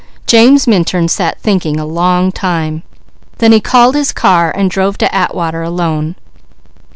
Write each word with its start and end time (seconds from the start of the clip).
James 0.25 0.65
Minturn 0.65 1.07
sat 1.09 1.39
thinking 1.41 1.79
a 1.79 1.85
long 1.85 2.31
time, 2.31 2.81
then 3.37 3.61
called 3.61 3.93
his 3.93 4.11
car 4.11 4.49
and 4.51 4.67
drove 4.71 4.97
to 4.97 5.13
Atwater 5.15 5.61
alone. 5.61 6.15